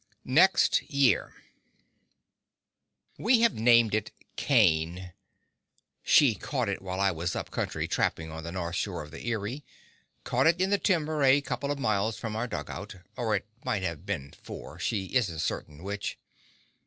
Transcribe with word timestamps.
Next 0.25 0.81
Year 0.89 1.43
We 3.19 3.41
have 3.41 3.53
named 3.53 3.93
it 3.93 4.09
Cain. 4.35 5.13
She 6.01 6.33
caught 6.33 6.67
it 6.69 6.81
while 6.81 6.99
I 6.99 7.11
was 7.11 7.35
up 7.35 7.51
country 7.51 7.87
trapping 7.87 8.31
on 8.31 8.43
the 8.43 8.51
North 8.51 8.75
Shore 8.77 9.03
of 9.03 9.11
the 9.11 9.23
Erie; 9.27 9.63
caught 10.23 10.47
it 10.47 10.59
in 10.59 10.71
the 10.71 10.79
timber 10.79 11.21
a 11.21 11.39
couple 11.39 11.69
of 11.71 11.77
miles 11.77 12.17
from 12.17 12.35
our 12.35 12.47
dug 12.47 12.67
out—or 12.67 13.35
it 13.35 13.45
might 13.63 13.83
have 13.83 14.07
been 14.07 14.31
four, 14.31 14.79
she 14.79 15.05
isn't 15.13 15.37
certain 15.37 15.83
which. 15.83 16.17